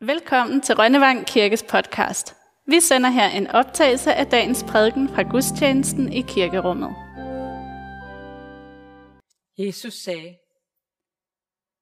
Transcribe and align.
Velkommen 0.00 0.60
til 0.62 0.74
Rønnevang 0.74 1.26
Kirkes 1.26 1.62
podcast. 1.62 2.34
Vi 2.66 2.80
sender 2.80 3.10
her 3.10 3.28
en 3.28 3.46
optagelse 3.46 4.14
af 4.14 4.26
dagens 4.26 4.64
prædiken 4.68 5.08
fra 5.08 5.22
gudstjenesten 5.22 6.12
i 6.12 6.20
kirkerummet. 6.20 6.90
Jesus 9.58 9.94
sagde, 9.94 10.38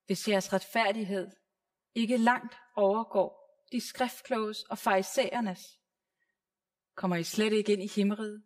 hvis 0.07 0.29
jeres 0.29 0.53
retfærdighed 0.53 1.31
ikke 1.95 2.17
langt 2.17 2.55
overgår 2.77 3.61
de 3.73 3.81
skriftkloges 3.89 4.63
og 4.63 4.79
farisæernes, 4.79 5.81
kommer 6.95 7.17
I 7.17 7.25
slet 7.25 7.53
ikke 7.53 7.73
ind 7.73 7.83
i 7.83 7.89
himmeriget. 7.97 8.45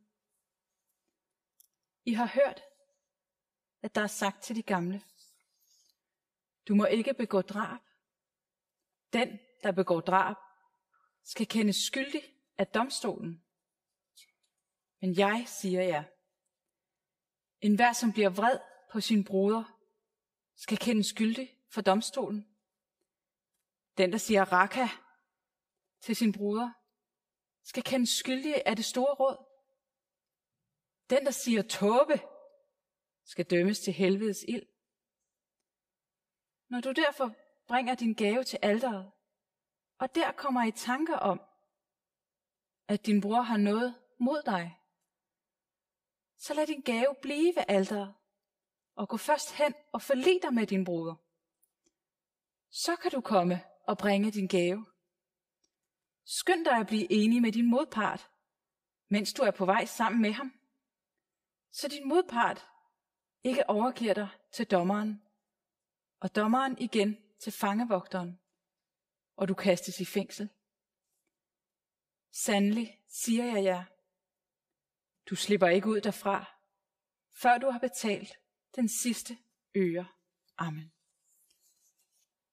I 2.04 2.12
har 2.12 2.26
hørt, 2.26 2.62
at 3.82 3.94
der 3.94 4.00
er 4.00 4.06
sagt 4.06 4.42
til 4.42 4.56
de 4.56 4.62
gamle, 4.62 5.02
du 6.68 6.74
må 6.74 6.84
ikke 6.84 7.14
begå 7.14 7.40
drab. 7.40 7.80
Den, 9.12 9.38
der 9.62 9.72
begår 9.72 10.00
drab, 10.00 10.36
skal 11.22 11.46
kendes 11.46 11.76
skyldig 11.76 12.22
af 12.58 12.66
domstolen. 12.66 13.44
Men 15.00 15.18
jeg 15.18 15.44
siger 15.46 15.82
jer, 15.82 16.04
en 17.60 17.76
hver, 17.76 17.92
som 17.92 18.12
bliver 18.12 18.28
vred 18.30 18.58
på 18.92 19.00
sin 19.00 19.24
broder, 19.24 19.64
skal 20.56 20.78
kendes 20.78 21.06
skyldig 21.06 21.58
for 21.70 21.80
domstolen. 21.80 22.48
Den, 23.98 24.12
der 24.12 24.18
siger 24.18 24.44
raka 24.44 24.86
til 26.00 26.16
sin 26.16 26.32
broder, 26.32 26.70
skal 27.62 27.82
kendes 27.82 28.10
skyldig 28.10 28.66
af 28.66 28.76
det 28.76 28.84
store 28.84 29.14
råd. 29.14 29.44
Den, 31.10 31.24
der 31.24 31.30
siger 31.30 31.62
tåbe, 31.62 32.20
skal 33.24 33.44
dømmes 33.44 33.80
til 33.80 33.92
helvedes 33.92 34.44
ild. 34.48 34.66
Når 36.68 36.80
du 36.80 36.92
derfor 36.92 37.34
bringer 37.68 37.94
din 37.94 38.14
gave 38.14 38.44
til 38.44 38.58
alderet, 38.62 39.12
og 39.98 40.14
der 40.14 40.32
kommer 40.32 40.64
i 40.64 40.70
tanker 40.70 41.16
om, 41.16 41.40
at 42.88 43.06
din 43.06 43.20
bror 43.20 43.40
har 43.40 43.56
noget 43.56 43.94
mod 44.18 44.42
dig, 44.46 44.78
så 46.36 46.54
lad 46.54 46.66
din 46.66 46.80
gave 46.80 47.14
blive 47.22 47.52
ved 47.56 47.64
alderet, 47.68 48.14
og 48.94 49.08
gå 49.08 49.16
først 49.16 49.52
hen 49.52 49.74
og 49.92 50.02
forlig 50.02 50.40
dig 50.42 50.54
med 50.54 50.66
din 50.66 50.84
broder. 50.84 51.14
Så 52.70 52.96
kan 52.96 53.10
du 53.10 53.20
komme 53.20 53.64
og 53.84 53.98
bringe 53.98 54.30
din 54.30 54.48
gave. 54.48 54.86
Skynd 56.24 56.64
dig 56.64 56.76
at 56.76 56.86
blive 56.86 57.12
enig 57.12 57.42
med 57.42 57.52
din 57.52 57.70
modpart, 57.70 58.30
mens 59.08 59.32
du 59.32 59.42
er 59.42 59.50
på 59.50 59.64
vej 59.64 59.84
sammen 59.84 60.22
med 60.22 60.32
ham, 60.32 60.52
så 61.70 61.88
din 61.88 62.08
modpart 62.08 62.66
ikke 63.44 63.70
overgiver 63.70 64.14
dig 64.14 64.28
til 64.52 64.66
dommeren, 64.66 65.22
og 66.20 66.36
dommeren 66.36 66.78
igen 66.78 67.16
til 67.40 67.52
fangevogteren, 67.52 68.40
og 69.38 69.48
du 69.48 69.54
kastes 69.54 70.00
i 70.00 70.04
fængsel. 70.04 70.48
Sandelig 72.30 73.00
siger 73.08 73.44
jeg 73.44 73.64
jer, 73.64 73.84
du 75.30 75.36
slipper 75.36 75.68
ikke 75.68 75.88
ud 75.88 76.00
derfra, 76.00 76.60
før 77.30 77.58
du 77.58 77.70
har 77.70 77.78
betalt 77.78 78.38
den 78.76 78.88
sidste 78.88 79.38
øre. 79.74 80.08
Amen. 80.56 80.92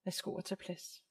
Værsgo 0.04 0.36
at 0.36 0.44
tage 0.44 0.56
plads. 0.56 1.02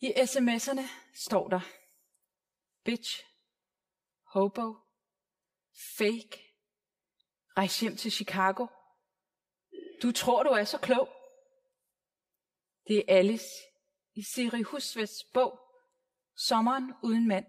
I 0.00 0.12
sms'erne 0.12 0.88
står 1.14 1.48
der, 1.48 1.60
bitch, 2.84 3.31
hobo, 4.32 4.76
fake, 5.96 6.38
rejs 7.56 7.80
hjem 7.80 7.96
til 7.96 8.12
Chicago. 8.12 8.66
Du 10.02 10.12
tror, 10.12 10.42
du 10.42 10.50
er 10.50 10.64
så 10.64 10.78
klog. 10.78 11.08
Det 12.86 12.98
er 12.98 13.18
Alice 13.18 13.50
i 14.14 14.22
Siri 14.22 14.62
Husvets 14.62 15.24
bog, 15.34 15.58
Sommeren 16.36 16.92
uden 17.02 17.28
mand, 17.28 17.46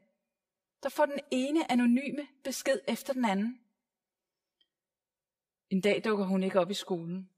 der 0.83 0.89
får 0.89 1.05
den 1.05 1.19
ene 1.31 1.71
anonyme 1.71 2.27
besked 2.43 2.79
efter 2.87 3.13
den 3.13 3.25
anden. 3.25 3.59
En 5.69 5.81
dag 5.81 6.03
dukker 6.03 6.25
hun 6.25 6.43
ikke 6.43 6.59
op 6.59 6.71
i 6.71 6.73
skolen. 6.73 7.29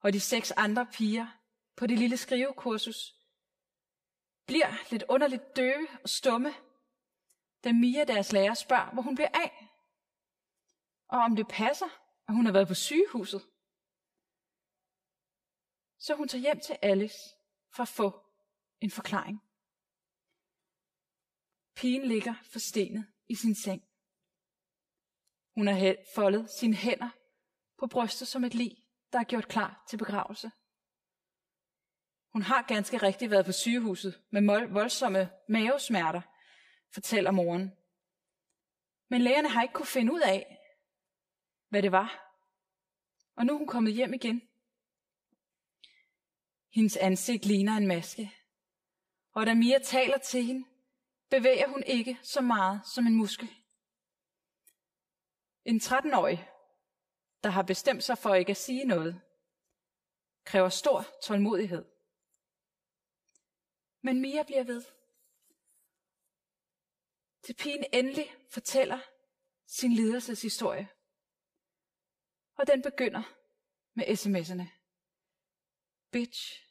Og 0.00 0.12
de 0.12 0.20
seks 0.20 0.50
andre 0.50 0.86
piger 0.92 1.26
på 1.76 1.86
det 1.86 1.98
lille 1.98 2.16
skrivekursus 2.16 3.14
bliver 4.46 4.90
lidt 4.90 5.04
underligt 5.08 5.56
døve 5.56 5.88
og 6.02 6.08
stumme, 6.08 6.54
da 7.64 7.72
Mia, 7.72 8.04
deres 8.04 8.32
lærer, 8.32 8.54
spørger, 8.54 8.92
hvor 8.92 9.02
hun 9.02 9.14
bliver 9.14 9.30
af. 9.34 9.68
Og 11.08 11.18
om 11.18 11.36
det 11.36 11.48
passer, 11.48 11.86
at 12.28 12.34
hun 12.34 12.44
har 12.46 12.52
været 12.52 12.68
på 12.68 12.74
sygehuset. 12.74 13.42
Så 15.98 16.14
hun 16.14 16.28
tager 16.28 16.42
hjem 16.42 16.60
til 16.60 16.78
Alice 16.82 17.18
for 17.74 17.82
at 17.82 17.88
få 17.88 18.26
en 18.80 18.90
forklaring. 18.90 19.42
Pigen 21.76 22.08
ligger 22.08 22.34
forstenet 22.52 23.06
i 23.28 23.34
sin 23.34 23.54
seng. 23.54 23.82
Hun 25.54 25.66
har 25.66 25.96
foldet 26.14 26.50
sine 26.50 26.74
hænder 26.74 27.10
på 27.78 27.86
brystet 27.86 28.28
som 28.28 28.44
et 28.44 28.54
lig, 28.54 28.76
der 29.12 29.18
er 29.18 29.24
gjort 29.24 29.48
klar 29.48 29.84
til 29.88 29.96
begravelse. 29.96 30.50
Hun 32.32 32.42
har 32.42 32.62
ganske 32.62 32.96
rigtigt 32.96 33.30
været 33.30 33.46
på 33.46 33.52
sygehuset 33.52 34.22
med 34.30 34.68
voldsomme 34.68 35.30
mavesmerter, 35.48 36.22
fortæller 36.94 37.30
moren. 37.30 37.72
Men 39.08 39.22
lægerne 39.22 39.48
har 39.48 39.62
ikke 39.62 39.74
kunne 39.74 39.86
finde 39.86 40.12
ud 40.12 40.20
af, 40.20 40.58
hvad 41.68 41.82
det 41.82 41.92
var. 41.92 42.38
Og 43.36 43.46
nu 43.46 43.52
er 43.52 43.58
hun 43.58 43.66
kommet 43.66 43.94
hjem 43.94 44.14
igen. 44.14 44.42
Hendes 46.74 46.96
ansigt 46.96 47.44
ligner 47.44 47.76
en 47.76 47.86
maske. 47.86 48.32
Og 49.32 49.46
da 49.46 49.54
Mia 49.54 49.78
taler 49.78 50.18
til 50.18 50.44
hende, 50.44 50.68
bevæger 51.30 51.68
hun 51.68 51.82
ikke 51.86 52.18
så 52.22 52.40
meget 52.40 52.80
som 52.94 53.06
en 53.06 53.16
muskel. 53.16 53.48
En 55.64 55.76
13-årig, 55.76 56.48
der 57.42 57.50
har 57.50 57.62
bestemt 57.62 58.04
sig 58.04 58.18
for 58.18 58.34
ikke 58.34 58.50
at 58.50 58.56
sige 58.56 58.84
noget, 58.84 59.20
kræver 60.44 60.68
stor 60.68 61.06
tålmodighed. 61.22 61.84
Men 64.02 64.20
Mia 64.20 64.42
bliver 64.42 64.64
ved. 64.64 64.84
Til 67.42 67.54
pigen 67.54 67.84
endelig 67.92 68.34
fortæller 68.50 68.98
sin 69.66 69.92
lidelseshistorie. 69.92 70.88
Og 72.58 72.66
den 72.66 72.82
begynder 72.82 73.22
med 73.94 74.04
sms'erne. 74.04 74.68
Bitch, 76.10 76.62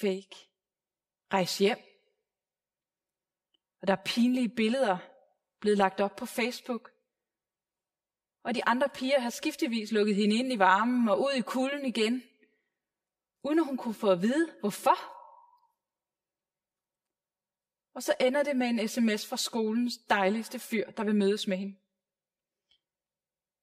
fake, 0.00 0.36
rejs 1.32 1.58
hjem. 1.58 1.78
Og 3.80 3.86
der 3.86 3.96
er 3.96 4.04
pinlige 4.04 4.48
billeder 4.48 4.98
blevet 5.60 5.78
lagt 5.78 6.00
op 6.00 6.16
på 6.16 6.26
Facebook. 6.26 6.90
Og 8.42 8.54
de 8.54 8.64
andre 8.64 8.88
piger 8.88 9.20
har 9.20 9.30
skiftevis 9.30 9.92
lukket 9.92 10.16
hende 10.16 10.36
ind 10.36 10.52
i 10.52 10.58
varmen 10.58 11.08
og 11.08 11.20
ud 11.20 11.32
i 11.32 11.40
kulden 11.40 11.84
igen, 11.86 12.22
uden 13.42 13.58
at 13.58 13.64
hun 13.64 13.76
kunne 13.76 13.94
få 13.94 14.10
at 14.10 14.22
vide, 14.22 14.56
hvorfor. 14.60 15.17
Og 17.98 18.02
så 18.02 18.14
ender 18.20 18.42
det 18.42 18.56
med 18.56 18.66
en 18.66 18.88
sms 18.88 19.26
fra 19.26 19.36
skolens 19.36 19.98
dejligste 20.10 20.58
fyr, 20.58 20.90
der 20.90 21.04
vil 21.04 21.14
mødes 21.14 21.46
med 21.46 21.56
hende. 21.56 21.78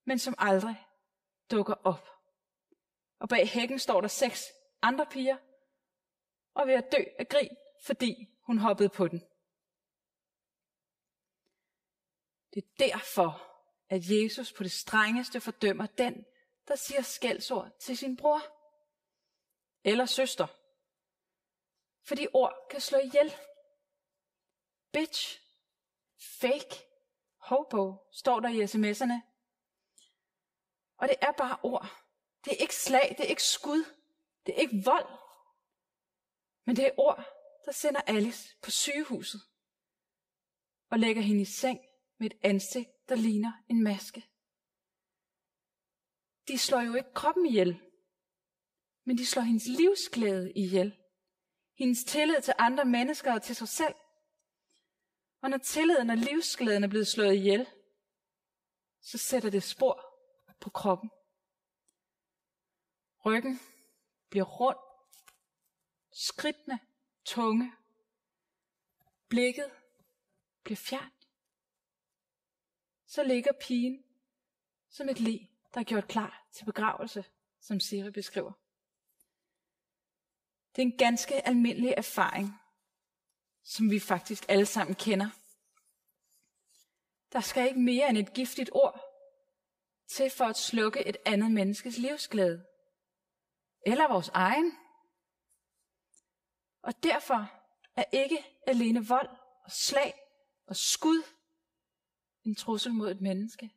Men 0.05 0.19
som 0.19 0.35
aldrig 0.37 0.85
dukker 1.51 1.73
op. 1.73 2.09
Og 3.19 3.29
bag 3.29 3.49
hækken 3.49 3.79
står 3.79 4.01
der 4.01 4.07
seks 4.07 4.43
andre 4.81 5.05
piger, 5.05 5.37
og 6.53 6.67
ved 6.67 6.73
at 6.73 6.91
dø 6.91 7.03
af 7.19 7.27
grin, 7.27 7.57
fordi 7.85 8.29
hun 8.41 8.57
hoppede 8.57 8.89
på 8.89 9.07
den. 9.07 9.19
Det 12.53 12.63
er 12.63 12.85
derfor, 12.85 13.59
at 13.89 14.01
Jesus 14.09 14.53
på 14.53 14.63
det 14.63 14.71
strengeste 14.71 15.41
fordømmer 15.41 15.85
den, 15.85 16.25
der 16.67 16.75
siger 16.75 17.01
skældsord 17.01 17.71
til 17.79 17.97
sin 17.97 18.17
bror 18.17 18.41
eller 19.83 20.05
søster. 20.05 20.47
Fordi 22.03 22.27
ord 22.33 22.67
kan 22.69 22.81
slå 22.81 22.97
ihjel 22.97 23.33
bitch, 24.95 25.41
fake, 26.39 26.75
hobo, 27.37 27.81
står 28.11 28.39
der 28.39 28.49
i 28.49 28.63
sms'erne. 28.63 29.17
Og 30.97 31.07
det 31.07 31.17
er 31.21 31.31
bare 31.31 31.57
ord. 31.63 31.87
Det 32.45 32.53
er 32.53 32.57
ikke 32.57 32.75
slag, 32.75 33.15
det 33.17 33.25
er 33.25 33.29
ikke 33.29 33.43
skud, 33.43 33.83
det 34.45 34.55
er 34.55 34.59
ikke 34.59 34.81
vold. 34.85 35.09
Men 36.65 36.75
det 36.75 36.85
er 36.85 36.91
ord, 36.97 37.25
der 37.65 37.71
sender 37.71 38.01
Alice 38.01 38.57
på 38.61 38.71
sygehuset 38.71 39.41
og 40.89 40.99
lægger 40.99 41.21
hende 41.21 41.41
i 41.41 41.45
seng 41.45 41.79
med 42.19 42.31
et 42.31 42.37
ansigt, 42.43 43.09
der 43.09 43.15
ligner 43.15 43.53
en 43.69 43.83
maske. 43.83 44.21
De 46.47 46.57
slår 46.57 46.81
jo 46.81 46.93
ikke 46.95 47.13
kroppen 47.13 47.45
ihjel, 47.45 47.81
men 49.05 49.17
de 49.17 49.25
slår 49.25 49.41
hendes 49.41 49.67
livsglæde 49.67 50.51
ihjel. 50.51 50.97
Hendes 51.77 52.03
tillid 52.03 52.41
til 52.41 52.53
andre 52.57 52.85
mennesker 52.85 53.33
og 53.33 53.41
til 53.41 53.55
sig 53.55 53.67
selv. 53.67 53.95
Og 55.45 55.51
når 55.51 55.57
tilliden 55.57 56.09
og 56.09 56.17
livsglæden 56.17 56.83
er 56.83 56.87
blevet 56.87 57.07
slået 57.07 57.35
ihjel, 57.35 57.67
så 59.01 59.17
sætter 59.17 59.49
det 59.49 59.63
spor 59.63 60.19
på 60.59 60.69
kroppen. 60.69 61.09
Ryggen 63.25 63.59
bliver 64.29 64.45
rund, 64.45 64.77
skridtene 66.11 66.79
tunge, 67.25 67.73
blikket 69.27 69.71
bliver 70.63 70.77
fjernt. 70.77 71.29
Så 73.05 73.23
ligger 73.23 73.51
pigen 73.61 74.03
som 74.89 75.09
et 75.09 75.19
lig, 75.19 75.49
der 75.73 75.79
er 75.79 75.83
gjort 75.83 76.07
klar 76.07 76.47
til 76.51 76.65
begravelse, 76.65 77.25
som 77.59 77.79
Siri 77.79 78.11
beskriver. 78.11 78.53
Det 80.75 80.81
er 80.81 80.85
en 80.85 80.97
ganske 80.97 81.47
almindelig 81.47 81.93
erfaring, 81.97 82.64
som 83.65 83.91
vi 83.91 83.99
faktisk 83.99 84.45
alle 84.47 84.65
sammen 84.65 84.95
kender. 84.95 85.29
Der 87.31 87.41
skal 87.41 87.67
ikke 87.67 87.79
mere 87.79 88.09
end 88.09 88.17
et 88.17 88.33
giftigt 88.33 88.69
ord 88.73 89.01
til 90.07 90.29
for 90.29 90.45
at 90.45 90.57
slukke 90.57 91.07
et 91.07 91.17
andet 91.25 91.51
menneskes 91.51 91.97
livsglæde. 91.97 92.65
Eller 93.85 94.07
vores 94.07 94.29
egen. 94.33 94.77
Og 96.81 97.03
derfor 97.03 97.51
er 97.95 98.03
ikke 98.11 98.45
alene 98.67 99.07
vold 99.07 99.29
og 99.63 99.71
slag 99.71 100.13
og 100.67 100.75
skud 100.75 101.23
en 102.45 102.55
trussel 102.55 102.93
mod 102.93 103.11
et 103.11 103.21
menneske. 103.21 103.71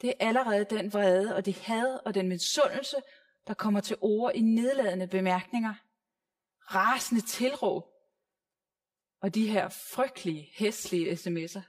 Det 0.00 0.10
er 0.10 0.26
allerede 0.26 0.64
den 0.64 0.92
vrede 0.92 1.36
og 1.36 1.44
det 1.44 1.54
had 1.54 2.00
og 2.06 2.14
den 2.14 2.28
misundelse, 2.28 2.96
der 3.46 3.54
kommer 3.54 3.80
til 3.80 3.96
ord 4.00 4.34
i 4.34 4.40
nedladende 4.40 5.08
bemærkninger, 5.08 5.74
rasende 6.74 7.20
tilråb 7.20 7.97
og 9.20 9.34
de 9.34 9.50
her 9.50 9.68
frygtelige, 9.68 10.50
hæslige 10.52 11.12
sms'er. 11.12 11.62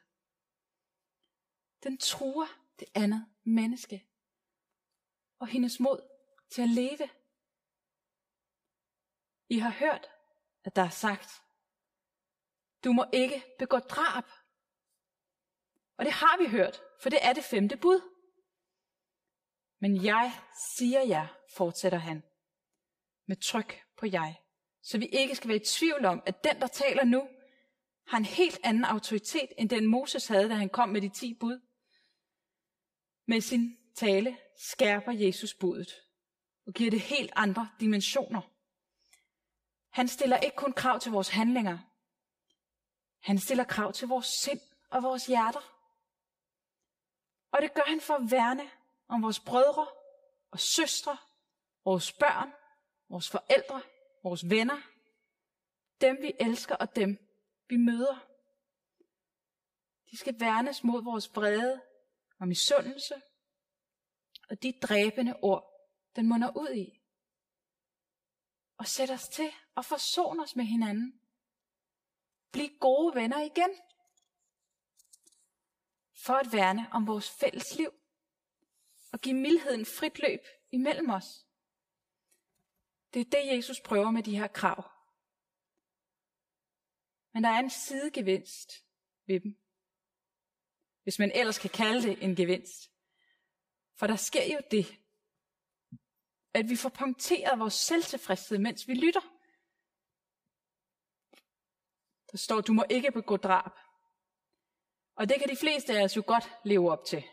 Den 1.84 1.98
truer 1.98 2.48
det 2.80 2.88
andet 2.96 3.26
menneske 3.44 4.08
og 5.40 5.48
hendes 5.48 5.80
mod 5.80 6.00
til 6.52 6.62
at 6.62 6.70
leve. 6.70 7.10
I 9.50 9.58
har 9.58 9.72
hørt, 9.72 10.12
at 10.64 10.76
der 10.76 10.82
er 10.82 10.90
sagt, 10.90 11.44
du 12.84 12.94
må 12.94 13.06
ikke 13.14 13.44
begå 13.60 13.80
drab. 13.80 14.24
Og 15.98 16.06
det 16.06 16.14
har 16.14 16.38
vi 16.38 16.50
hørt, 16.50 16.82
for 17.02 17.10
det 17.10 17.20
er 17.22 17.34
det 17.34 17.44
femte 17.44 17.78
bud. 17.78 18.02
Men 19.80 20.04
jeg 20.04 20.32
siger 20.78 21.02
jer, 21.02 21.28
fortsætter 21.56 21.98
han, 21.98 22.24
med 23.28 23.38
tryk 23.42 23.84
på 23.98 24.06
jeg, 24.06 24.42
så 24.82 24.98
vi 24.98 25.06
ikke 25.06 25.36
skal 25.36 25.48
være 25.48 25.58
i 25.58 25.66
tvivl 25.66 26.06
om, 26.06 26.24
at 26.26 26.44
den, 26.44 26.62
der 26.62 26.68
taler 26.68 27.04
nu, 27.04 27.30
har 28.10 28.18
en 28.18 28.26
helt 28.26 28.60
anden 28.64 28.86
autoritet, 28.86 29.50
end 29.58 29.70
den 29.70 29.88
Moses 29.88 30.28
havde, 30.28 30.50
da 30.50 30.54
han 30.54 30.70
kom 30.70 30.90
med 30.90 31.02
de 31.02 31.10
ti 31.10 31.34
bud. 31.34 31.60
Med 33.28 33.42
sin 33.42 33.78
tale 33.96 34.38
skærper 34.58 35.12
Jesus 35.12 35.54
budet 35.54 36.02
og 36.68 36.74
giver 36.74 36.92
det 36.92 37.02
helt 37.02 37.32
andre 37.36 37.70
dimensioner. 37.80 38.42
Han 39.90 40.08
stiller 40.08 40.38
ikke 40.38 40.56
kun 40.56 40.74
krav 40.74 41.00
til 41.00 41.12
vores 41.12 41.30
handlinger. 41.30 41.78
Han 43.20 43.40
stiller 43.40 43.64
krav 43.64 43.94
til 43.94 44.08
vores 44.08 44.28
sind 44.28 44.62
og 44.90 45.04
vores 45.04 45.26
hjerter. 45.26 45.76
Og 47.52 47.62
det 47.62 47.74
gør 47.74 47.84
han 47.88 48.02
for 48.02 48.14
at 48.14 48.32
værne 48.32 48.70
om 49.08 49.24
vores 49.24 49.40
brødre 49.40 49.88
og 50.52 50.60
søstre, 50.60 51.18
vores 51.86 52.12
børn, 52.12 52.52
vores 53.10 53.30
forældre, 53.30 53.82
vores 54.24 54.50
venner, 54.50 54.82
dem 56.02 56.18
vi 56.22 56.34
elsker 56.40 56.76
og 56.76 56.96
dem 56.96 57.29
vi 57.70 57.78
møder. 57.78 58.26
De 60.12 60.18
skal 60.18 60.40
værnes 60.40 60.84
mod 60.84 61.04
vores 61.04 61.36
vrede 61.36 61.82
og 62.40 62.48
misundelse 62.48 63.22
og 64.50 64.64
de 64.64 64.74
dræbende 64.82 65.36
ord, 65.42 65.90
den 66.16 66.30
munder 66.30 66.58
ud 66.58 66.76
i. 66.76 67.02
Og 68.78 68.88
sæt 68.88 69.12
os 69.12 69.28
til 69.28 69.52
at 69.78 69.86
forsone 69.86 70.44
os 70.44 70.56
med 70.56 70.66
hinanden. 70.66 71.22
Bliv 72.52 72.70
gode 72.80 73.16
venner 73.16 73.42
igen. 73.42 73.70
For 76.26 76.34
at 76.34 76.54
værne 76.54 76.88
om 76.92 77.08
vores 77.08 77.32
fælles 77.32 77.76
liv 77.76 77.94
og 79.12 79.20
give 79.20 79.36
mildheden 79.36 79.86
frit 79.86 80.20
løb 80.20 80.40
imellem 80.72 81.10
os. 81.10 81.46
Det 83.14 83.20
er 83.20 83.30
det, 83.30 83.56
Jesus 83.56 83.82
prøver 83.86 84.12
med 84.12 84.24
de 84.24 84.38
her 84.38 84.48
krav. 84.48 84.99
Men 87.34 87.44
der 87.44 87.50
er 87.50 87.60
en 87.60 87.70
sidegevinst 87.70 88.86
ved 89.28 89.40
dem. 89.40 89.58
Hvis 91.04 91.20
man 91.20 91.32
ellers 91.32 91.60
kan 91.60 91.70
kalde 91.70 92.02
det 92.02 92.24
en 92.24 92.36
gevinst. 92.36 92.92
For 93.96 94.08
der 94.08 94.16
sker 94.16 94.54
jo 94.54 94.60
det, 94.72 95.00
at 96.54 96.70
vi 96.70 96.76
får 96.76 96.90
punkteret 96.90 97.60
vores 97.60 97.74
selvtilfredshed, 97.74 98.58
mens 98.58 98.88
vi 98.88 98.94
lytter. 98.94 99.22
Der 102.32 102.38
står, 102.38 102.62
du 102.62 102.74
må 102.74 102.84
ikke 102.90 103.12
begå 103.12 103.38
drab. 103.38 103.72
Og 105.16 105.30
det 105.30 105.40
kan 105.40 105.50
de 105.50 105.56
fleste 105.56 106.00
af 106.00 106.04
os 106.04 106.16
jo 106.16 106.24
godt 106.28 106.52
leve 106.66 106.92
op 106.92 107.06
til. 107.06 107.24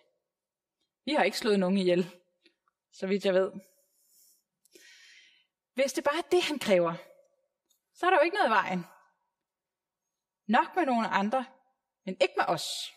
Vi 1.04 1.12
har 1.12 1.24
ikke 1.24 1.38
slået 1.38 1.60
nogen 1.60 1.78
ihjel, 1.78 2.10
så 2.92 3.06
vidt 3.06 3.24
jeg 3.24 3.34
ved. 3.34 3.52
Hvis 5.74 5.92
det 5.92 6.04
bare 6.04 6.18
er 6.18 6.28
det, 6.30 6.42
han 6.42 6.58
kræver, 6.58 6.94
så 7.94 8.06
er 8.06 8.10
der 8.10 8.16
jo 8.16 8.24
ikke 8.24 8.36
noget 8.36 8.48
i 8.48 8.50
vejen. 8.50 8.84
Nok 10.46 10.76
med 10.76 10.86
nogle 10.86 11.08
andre, 11.08 11.44
men 12.04 12.16
ikke 12.20 12.34
med 12.36 12.44
os. 12.48 12.92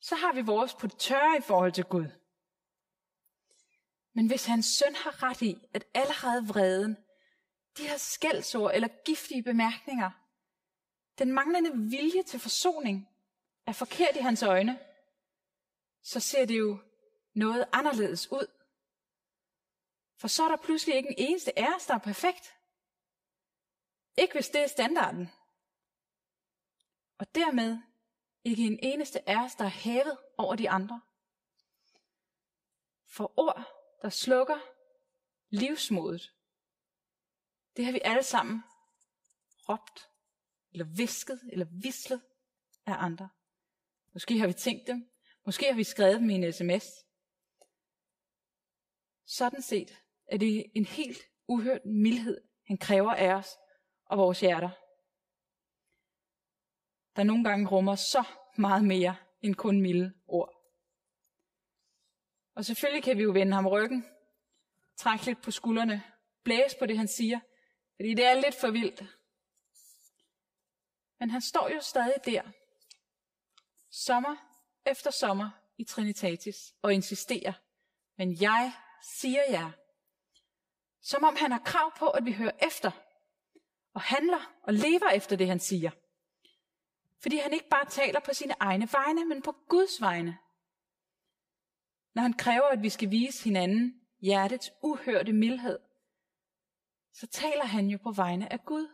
Så 0.00 0.14
har 0.16 0.32
vi 0.32 0.40
vores 0.40 0.74
på 0.74 0.86
det 0.86 0.98
tørre 0.98 1.38
i 1.38 1.40
forhold 1.40 1.72
til 1.72 1.84
Gud. 1.84 2.06
Men 4.14 4.26
hvis 4.26 4.46
hans 4.46 4.66
søn 4.66 4.94
har 4.94 5.22
ret 5.22 5.42
i, 5.42 5.56
at 5.74 5.84
allerede 5.94 6.48
vreden, 6.48 6.96
de 7.76 7.88
her 7.88 7.96
skældsord 7.96 8.70
eller 8.74 8.88
giftige 9.04 9.42
bemærkninger, 9.42 10.10
den 11.18 11.32
manglende 11.32 11.70
vilje 11.90 12.22
til 12.22 12.40
forsoning, 12.40 13.08
er 13.66 13.72
forkert 13.72 14.16
i 14.16 14.18
hans 14.18 14.42
øjne, 14.42 14.78
så 16.02 16.20
ser 16.20 16.44
det 16.44 16.58
jo 16.58 16.78
noget 17.34 17.68
anderledes 17.72 18.32
ud. 18.32 18.46
For 20.18 20.28
så 20.28 20.44
er 20.44 20.48
der 20.48 20.56
pludselig 20.56 20.96
ikke 20.96 21.08
en 21.08 21.28
eneste 21.28 21.58
af 21.58 21.76
os, 21.76 21.86
der 21.86 21.94
er 21.94 21.98
perfekt. 21.98 22.54
Ikke 24.16 24.34
hvis 24.34 24.48
det 24.48 24.60
er 24.60 24.66
standarden. 24.66 25.30
Og 27.22 27.34
dermed 27.34 27.78
ikke 28.44 28.66
en 28.66 28.78
eneste 28.82 29.28
af 29.28 29.44
os, 29.44 29.54
der 29.54 29.64
er 29.64 29.68
hævet 29.68 30.18
over 30.38 30.56
de 30.56 30.70
andre. 30.70 31.00
For 33.06 33.32
ord, 33.36 33.66
der 34.02 34.08
slukker 34.08 34.58
livsmodet, 35.48 36.34
det 37.76 37.84
har 37.84 37.92
vi 37.92 38.00
alle 38.04 38.22
sammen 38.22 38.62
råbt, 39.68 40.10
eller 40.72 40.84
visket, 40.84 41.40
eller 41.52 41.66
vislet 41.82 42.22
af 42.86 42.94
andre. 42.98 43.28
Måske 44.12 44.38
har 44.38 44.46
vi 44.46 44.52
tænkt 44.52 44.86
dem, 44.86 45.10
Måske 45.44 45.66
har 45.66 45.74
vi 45.74 45.84
skrevet 45.84 46.20
dem 46.20 46.30
i 46.30 46.34
en 46.34 46.52
sms. 46.52 46.84
Sådan 49.26 49.62
set 49.62 50.02
er 50.26 50.36
det 50.36 50.72
en 50.74 50.84
helt 50.84 51.18
uhørt 51.46 51.84
mildhed, 51.84 52.40
han 52.66 52.78
kræver 52.78 53.14
af 53.14 53.34
os 53.34 53.58
og 54.04 54.18
vores 54.18 54.40
hjerter. 54.40 54.81
Der 57.16 57.22
nogle 57.22 57.44
gange 57.44 57.68
rummer 57.68 57.94
så 57.94 58.24
meget 58.58 58.84
mere 58.84 59.16
end 59.40 59.54
kun 59.54 59.80
milde 59.80 60.12
ord. 60.26 60.62
Og 62.54 62.64
selvfølgelig 62.64 63.02
kan 63.02 63.18
vi 63.18 63.22
jo 63.22 63.30
vende 63.30 63.52
ham 63.52 63.66
ryggen, 63.66 64.04
trække 64.96 65.26
lidt 65.26 65.42
på 65.42 65.50
skuldrene, 65.50 66.02
blæse 66.44 66.76
på 66.78 66.86
det, 66.86 66.98
han 66.98 67.08
siger, 67.08 67.40
fordi 67.96 68.14
det 68.14 68.24
er 68.24 68.34
lidt 68.34 68.54
for 68.60 68.70
vildt. 68.70 69.02
Men 71.20 71.30
han 71.30 71.40
står 71.40 71.68
jo 71.68 71.80
stadig 71.80 72.14
der, 72.24 72.42
sommer 73.90 74.36
efter 74.86 75.10
sommer 75.10 75.50
i 75.78 75.84
Trinitatis 75.84 76.74
og 76.82 76.94
insisterer, 76.94 77.52
men 78.18 78.40
jeg 78.40 78.72
siger 79.02 79.42
jer, 79.50 79.70
som 81.00 81.24
om 81.24 81.36
han 81.36 81.52
har 81.52 81.62
krav 81.64 81.98
på, 81.98 82.08
at 82.08 82.24
vi 82.24 82.32
hører 82.32 82.56
efter 82.62 82.90
og 83.94 84.00
handler 84.00 84.52
og 84.62 84.72
lever 84.72 85.08
efter 85.08 85.36
det, 85.36 85.48
han 85.48 85.60
siger. 85.60 85.90
Fordi 87.22 87.36
han 87.36 87.52
ikke 87.52 87.68
bare 87.68 87.88
taler 87.90 88.20
på 88.20 88.34
sine 88.34 88.54
egne 88.60 88.88
vegne, 88.92 89.24
men 89.24 89.42
på 89.42 89.52
Guds 89.68 90.00
vegne. 90.00 90.38
Når 92.14 92.22
han 92.22 92.32
kræver, 92.32 92.68
at 92.68 92.82
vi 92.82 92.88
skal 92.88 93.10
vise 93.10 93.44
hinanden 93.44 94.00
hjertets 94.20 94.70
uhørte 94.82 95.32
mildhed, 95.32 95.78
så 97.12 97.26
taler 97.26 97.64
han 97.64 97.86
jo 97.86 97.98
på 97.98 98.12
vegne 98.12 98.52
af 98.52 98.64
Gud. 98.64 98.88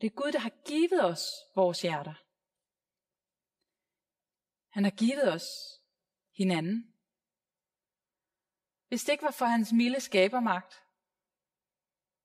Det 0.00 0.06
er 0.06 0.10
Gud, 0.10 0.32
der 0.32 0.38
har 0.38 0.52
givet 0.66 1.04
os 1.04 1.22
vores 1.54 1.82
hjerter. 1.82 2.14
Han 4.68 4.84
har 4.84 4.90
givet 4.90 5.32
os 5.32 5.46
hinanden. 6.34 6.94
Hvis 8.88 9.04
det 9.04 9.12
ikke 9.12 9.24
var 9.24 9.30
for 9.30 9.46
hans 9.46 9.72
milde 9.72 10.00
skabermagt, 10.00 10.82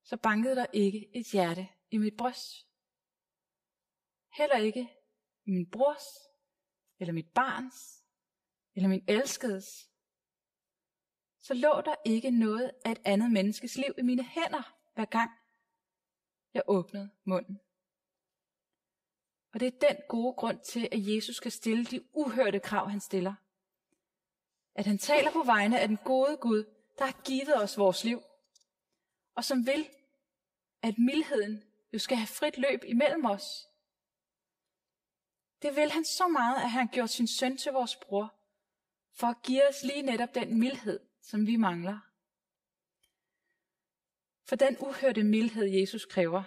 så 0.04 0.18
bankede 0.18 0.56
der 0.56 0.66
ikke 0.74 1.10
et 1.16 1.26
hjerte 1.26 1.68
i 1.92 1.98
mit 1.98 2.18
bryst 2.18 2.71
heller 4.34 4.58
ikke 4.58 4.90
i 5.46 5.52
min 5.52 5.70
brors, 5.70 6.06
eller 7.00 7.14
mit 7.14 7.34
barns, 7.34 8.06
eller 8.76 8.90
min 8.90 9.04
elskedes, 9.08 9.92
så 11.40 11.54
lå 11.54 11.82
der 11.86 11.96
ikke 12.06 12.32
noget 12.32 12.72
af 12.86 12.92
et 12.92 13.02
andet 13.06 13.32
menneskes 13.32 13.76
liv 13.76 13.94
i 13.98 14.02
mine 14.02 14.24
hænder, 14.24 14.78
hver 14.94 15.06
gang 15.06 15.32
jeg 16.54 16.64
åbnede 16.68 17.10
munden. 17.24 17.60
Og 19.54 19.60
det 19.60 19.68
er 19.68 19.88
den 19.90 19.98
gode 20.10 20.34
grund 20.34 20.60
til, 20.60 20.90
at 20.92 21.08
Jesus 21.08 21.36
skal 21.36 21.52
stille 21.52 21.86
de 21.86 22.06
uhørte 22.14 22.60
krav, 22.60 22.90
han 22.90 23.00
stiller. 23.00 23.34
At 24.76 24.86
han 24.86 24.98
taler 24.98 25.32
på 25.32 25.44
vegne 25.44 25.80
af 25.80 25.88
den 25.88 25.98
gode 25.98 26.38
Gud, 26.38 26.64
der 26.98 27.06
har 27.06 27.22
givet 27.26 27.64
os 27.64 27.78
vores 27.78 28.04
liv, 28.04 28.22
og 29.36 29.44
som 29.44 29.66
vil, 29.66 29.90
at 30.82 30.98
mildheden 30.98 31.64
jo 31.94 32.00
skal 32.00 32.18
have 32.18 32.28
frit 32.28 32.58
løb 32.58 32.84
imellem 32.84 33.26
os. 33.26 33.68
Det 35.62 35.76
vil 35.76 35.92
han 35.92 36.06
så 36.06 36.28
meget, 36.28 36.56
at 36.56 36.70
han 36.70 36.88
gjorde 36.88 37.08
sin 37.08 37.28
søn 37.28 37.58
til 37.58 37.72
vores 37.72 37.96
bror, 37.96 38.36
for 39.14 39.28
at 39.28 39.42
give 39.44 39.68
os 39.70 39.84
lige 39.84 40.02
netop 40.02 40.36
den 40.36 40.60
mildhed, 40.60 41.00
som 41.22 41.48
vi 41.48 41.56
mangler. 41.56 42.00
For 44.44 44.56
den 44.56 44.78
uhørte 44.80 45.24
mildhed, 45.24 45.66
Jesus 45.66 46.06
kræver, 46.06 46.44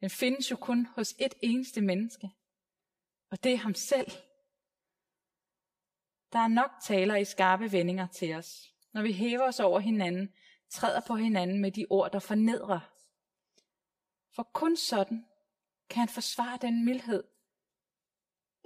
den 0.00 0.10
findes 0.10 0.50
jo 0.50 0.56
kun 0.56 0.86
hos 0.86 1.14
et 1.18 1.34
eneste 1.42 1.80
menneske, 1.80 2.30
og 3.30 3.44
det 3.44 3.52
er 3.52 3.56
ham 3.56 3.74
selv. 3.74 4.10
Der 6.32 6.38
er 6.38 6.48
nok 6.48 6.70
taler 6.82 7.16
i 7.16 7.24
skarpe 7.24 7.72
vendinger 7.72 8.06
til 8.06 8.34
os, 8.34 8.74
når 8.92 9.02
vi 9.02 9.12
hæver 9.12 9.42
os 9.42 9.60
over 9.60 9.80
hinanden, 9.80 10.34
træder 10.68 11.00
på 11.00 11.16
hinanden 11.16 11.60
med 11.60 11.72
de 11.72 11.86
ord, 11.90 12.12
der 12.12 12.18
fornedrer. 12.18 12.80
For 14.34 14.42
kun 14.42 14.76
sådan 14.76 15.26
kan 15.88 15.98
han 15.98 16.08
forsvare 16.08 16.58
den 16.62 16.84
mildhed. 16.84 17.24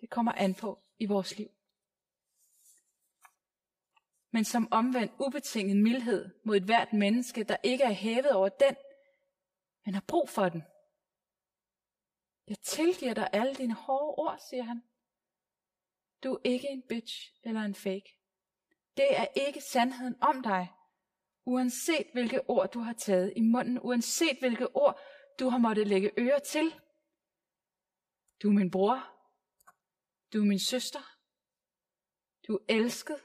Det 0.03 0.11
kommer 0.11 0.33
an 0.33 0.55
på 0.55 0.79
i 0.99 1.07
vores 1.07 1.39
liv. 1.39 1.51
Men 4.31 4.45
som 4.45 4.69
omvendt 4.73 5.13
ubetinget 5.19 5.77
mildhed 5.77 6.31
mod 6.45 6.57
et 6.57 6.63
hvert 6.63 6.93
menneske, 6.93 7.45
der 7.45 7.57
ikke 7.63 7.85
er 7.85 7.93
hævet 7.93 8.33
over 8.33 8.49
den, 8.49 8.77
men 9.85 9.95
har 9.95 10.05
brug 10.09 10.29
for 10.29 10.49
den. 10.49 10.63
Jeg 12.49 12.59
tilgiver 12.59 13.15
dig 13.15 13.29
alle 13.33 13.55
dine 13.55 13.75
hårde 13.75 14.15
ord, 14.19 14.39
siger 14.51 14.63
han. 14.63 14.83
Du 16.23 16.35
er 16.35 16.41
ikke 16.45 16.69
en 16.69 16.83
bitch 16.83 17.35
eller 17.43 17.61
en 17.61 17.75
fake. 17.75 18.19
Det 18.97 19.19
er 19.19 19.27
ikke 19.47 19.61
sandheden 19.61 20.17
om 20.23 20.43
dig, 20.43 20.73
uanset 21.45 22.07
hvilke 22.13 22.51
ord 22.51 22.71
du 22.71 22.79
har 22.79 22.93
taget 22.93 23.33
i 23.37 23.41
munden, 23.41 23.79
uanset 23.83 24.39
hvilke 24.39 24.77
ord 24.77 25.01
du 25.39 25.49
har 25.49 25.59
måttet 25.59 25.87
lægge 25.87 26.11
øre 26.19 26.41
til. 26.41 26.75
Du 28.43 28.49
er 28.49 28.53
min 28.53 28.71
bror. 28.71 29.12
Du 30.33 30.41
er 30.41 30.45
min 30.45 30.59
søster. 30.59 31.19
Du 32.49 32.55
er 32.55 32.65
elsket. 32.69 33.21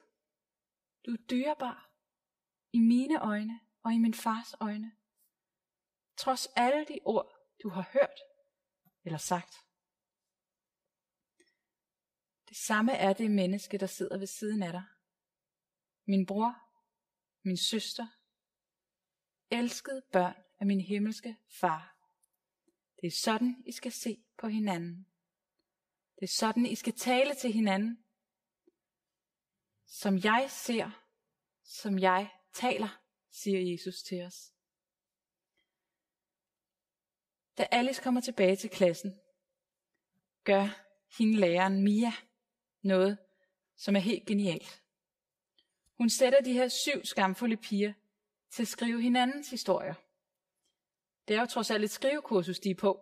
Du 1.05 1.11
er 1.11 1.17
dyrebar. 1.29 1.91
I 2.73 2.79
mine 2.79 3.21
øjne 3.21 3.59
og 3.83 3.93
i 3.93 3.97
min 3.97 4.13
fars 4.13 4.55
øjne. 4.61 4.91
Trods 6.17 6.47
alle 6.55 6.85
de 6.85 6.99
ord, 7.05 7.33
du 7.63 7.69
har 7.69 7.89
hørt 7.93 8.19
eller 9.03 9.17
sagt. 9.17 9.53
Det 12.49 12.57
samme 12.57 12.91
er 12.91 13.13
det 13.13 13.31
menneske, 13.31 13.77
der 13.77 13.87
sidder 13.87 14.17
ved 14.17 14.27
siden 14.27 14.63
af 14.63 14.71
dig. 14.71 14.83
Min 16.05 16.25
bror, 16.25 16.55
min 17.43 17.57
søster, 17.57 18.07
elskede 19.51 20.01
børn 20.11 20.35
af 20.59 20.65
min 20.65 20.81
himmelske 20.81 21.37
far. 21.49 21.97
Det 23.01 23.07
er 23.07 23.11
sådan, 23.11 23.63
I 23.65 23.71
skal 23.71 23.91
se 23.91 24.25
på 24.37 24.47
hinanden. 24.47 25.07
Det 26.19 26.23
er 26.23 26.27
sådan, 26.27 26.65
I 26.65 26.75
skal 26.75 26.93
tale 26.93 27.35
til 27.35 27.51
hinanden. 27.53 28.03
Som 29.85 30.17
jeg 30.17 30.45
ser, 30.49 31.03
som 31.63 31.99
jeg 31.99 32.29
taler, 32.53 33.01
siger 33.31 33.71
Jesus 33.71 34.03
til 34.03 34.23
os. 34.23 34.53
Da 37.57 37.67
Alice 37.71 38.01
kommer 38.01 38.21
tilbage 38.21 38.55
til 38.55 38.69
klassen, 38.69 39.19
gør 40.43 40.67
hende 41.17 41.39
læreren 41.39 41.83
Mia 41.83 42.11
noget, 42.81 43.17
som 43.75 43.95
er 43.95 43.99
helt 43.99 44.25
genialt. 44.25 44.83
Hun 45.97 46.09
sætter 46.09 46.41
de 46.41 46.53
her 46.53 46.67
syv 46.67 47.05
skamfulde 47.05 47.57
piger 47.57 47.93
til 48.49 48.61
at 48.61 48.67
skrive 48.67 49.01
hinandens 49.01 49.49
historier. 49.49 49.93
Det 51.27 51.35
er 51.35 51.39
jo 51.39 51.45
trods 51.45 51.71
alt 51.71 51.83
et 51.83 51.91
skrivekursus, 51.91 52.59
de 52.59 52.69
er 52.69 52.75
på. 52.75 53.01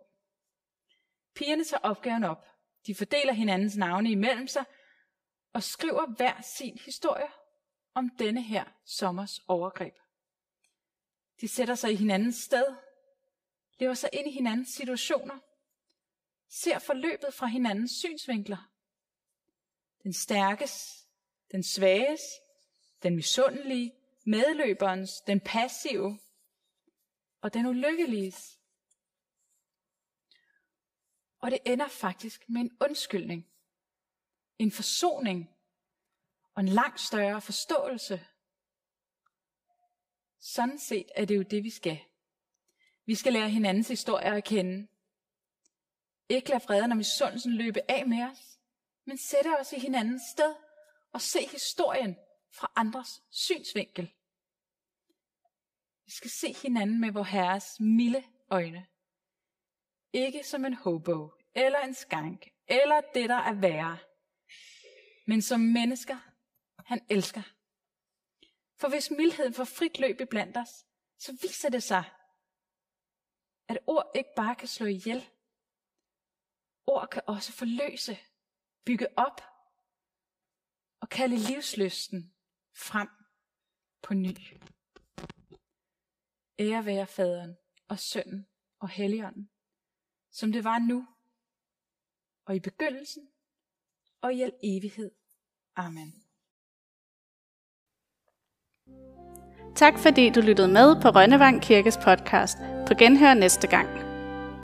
Pigerne 1.33 1.63
tager 1.63 1.81
opgaven 1.81 2.23
op. 2.23 2.54
De 2.87 2.95
fordeler 2.95 3.33
hinandens 3.33 3.77
navne 3.77 4.11
imellem 4.11 4.47
sig 4.47 4.65
og 5.53 5.63
skriver 5.63 6.05
hver 6.05 6.41
sin 6.41 6.77
historie 6.85 7.27
om 7.93 8.09
denne 8.19 8.43
her 8.43 8.65
sommers 8.85 9.39
overgreb. 9.47 9.93
De 11.41 11.47
sætter 11.47 11.75
sig 11.75 11.91
i 11.91 11.95
hinandens 11.95 12.35
sted, 12.35 12.65
lever 13.79 13.93
sig 13.93 14.09
ind 14.13 14.27
i 14.27 14.31
hinandens 14.31 14.69
situationer, 14.69 15.39
ser 16.49 16.79
forløbet 16.79 17.33
fra 17.33 17.45
hinandens 17.45 17.91
synsvinkler. 17.91 18.71
Den 20.03 20.13
stærkes, 20.13 21.07
den 21.51 21.63
svages, 21.63 22.21
den 23.03 23.15
misundelige, 23.15 23.93
medløberens, 24.25 25.11
den 25.27 25.39
passive 25.39 26.19
og 27.41 27.53
den 27.53 27.65
ulykkeliges. 27.65 28.59
Og 31.45 31.51
det 31.51 31.59
ender 31.65 31.87
faktisk 31.87 32.49
med 32.49 32.61
en 32.61 32.77
undskyldning, 32.81 33.47
en 34.59 34.71
forsoning 34.71 35.49
og 36.55 36.61
en 36.61 36.69
langt 36.69 36.99
større 36.99 37.41
forståelse. 37.41 38.25
Sådan 40.39 40.79
set 40.79 41.05
er 41.15 41.25
det 41.25 41.37
jo 41.37 41.41
det, 41.41 41.63
vi 41.63 41.69
skal. 41.69 41.99
Vi 43.05 43.15
skal 43.15 43.33
lære 43.33 43.49
hinandens 43.49 43.87
historier 43.87 44.33
at 44.33 44.43
kende. 44.43 44.87
Ikke 46.29 46.49
lade 46.49 46.59
freden 46.59 46.91
og 46.91 46.97
misundelsen 46.97 47.53
løbe 47.53 47.91
af 47.91 48.07
med 48.07 48.23
os, 48.31 48.59
men 49.05 49.17
sætte 49.17 49.59
os 49.59 49.73
i 49.73 49.79
hinandens 49.79 50.23
sted 50.31 50.55
og 51.11 51.21
se 51.21 51.39
historien 51.51 52.15
fra 52.51 52.71
andres 52.75 53.23
synsvinkel. 53.29 54.13
Vi 56.05 56.11
skal 56.11 56.29
se 56.29 56.53
hinanden 56.63 57.01
med 57.01 57.11
vor 57.11 57.23
herres 57.23 57.79
milde 57.79 58.23
øjne. 58.49 58.87
Ikke 60.15 60.43
som 60.43 60.65
en 60.65 60.73
hobo, 60.73 61.31
eller 61.55 61.79
en 61.79 61.93
skank, 61.93 62.47
eller 62.67 63.01
det, 63.13 63.29
der 63.29 63.35
er 63.35 63.53
værre, 63.53 63.97
men 65.27 65.41
som 65.41 65.59
mennesker, 65.59 66.17
han 66.85 67.05
elsker. 67.09 67.41
For 68.79 68.89
hvis 68.89 69.11
mildheden 69.11 69.53
får 69.53 69.63
frit 69.63 69.99
løb 69.99 70.21
i 70.21 70.25
blandt 70.25 70.57
os, 70.57 70.85
så 71.19 71.37
viser 71.41 71.69
det 71.69 71.83
sig, 71.83 72.03
at 73.67 73.79
ord 73.87 74.11
ikke 74.15 74.29
bare 74.35 74.55
kan 74.55 74.67
slå 74.67 74.85
ihjel. 74.85 75.29
Ord 76.87 77.07
kan 77.11 77.21
også 77.27 77.51
forløse, 77.51 78.17
bygge 78.85 79.07
op 79.17 79.41
og 80.99 81.09
kalde 81.09 81.37
livsløsten 81.37 82.33
frem 82.75 83.09
på 84.01 84.13
ny. 84.13 84.37
Ære 86.59 86.85
være 86.85 87.07
faderen 87.07 87.57
og 87.87 87.99
sønnen 87.99 88.47
og 88.79 88.89
helligånden, 88.89 89.49
som 90.35 90.51
det 90.51 90.63
var 90.63 90.79
nu 90.79 91.05
og 92.45 92.55
i 92.55 92.59
begyndelsen 92.59 93.23
og 94.21 94.33
i 94.33 94.41
al 94.41 94.51
evighed. 94.63 95.11
Amen. 95.75 96.13
Tak 99.75 99.99
fordi 99.99 100.29
du 100.29 100.41
lyttede 100.41 100.67
med 100.67 101.01
på 101.01 101.09
Rønnevang 101.09 101.61
Kirkes 101.61 101.97
podcast. 101.97 102.57
På 102.87 102.93
genhør 102.99 103.33
næste 103.33 103.67
gang. 103.67 104.04